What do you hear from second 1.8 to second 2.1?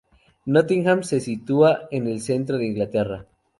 en